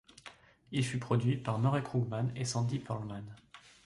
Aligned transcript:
Il 0.71 0.83
fut 0.83 0.97
produit 0.97 1.37
par 1.37 1.59
Murray 1.59 1.83
Krugman 1.83 2.31
et 2.35 2.43
Sandy 2.43 2.79
Pearlman. 2.79 3.21